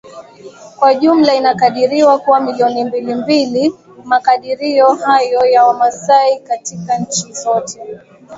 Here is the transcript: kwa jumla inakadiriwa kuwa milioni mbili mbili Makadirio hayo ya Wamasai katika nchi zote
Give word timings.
kwa 0.79 0.93
jumla 0.93 1.35
inakadiriwa 1.35 2.19
kuwa 2.19 2.39
milioni 2.41 2.83
mbili 2.83 3.15
mbili 3.15 3.73
Makadirio 4.03 4.93
hayo 4.93 5.45
ya 5.45 5.65
Wamasai 5.65 6.39
katika 6.39 6.97
nchi 6.97 7.33
zote 7.33 7.99